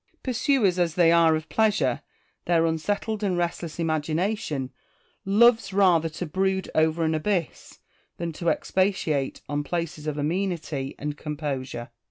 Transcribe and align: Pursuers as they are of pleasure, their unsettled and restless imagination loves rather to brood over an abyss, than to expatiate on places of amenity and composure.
Pursuers 0.23 0.79
as 0.79 0.95
they 0.95 1.11
are 1.11 1.35
of 1.35 1.47
pleasure, 1.47 2.01
their 2.45 2.65
unsettled 2.65 3.21
and 3.21 3.37
restless 3.37 3.77
imagination 3.77 4.71
loves 5.25 5.73
rather 5.73 6.09
to 6.09 6.25
brood 6.25 6.71
over 6.73 7.03
an 7.03 7.13
abyss, 7.13 7.77
than 8.17 8.33
to 8.33 8.49
expatiate 8.49 9.41
on 9.47 9.63
places 9.63 10.07
of 10.07 10.17
amenity 10.17 10.95
and 10.97 11.17
composure. 11.17 11.91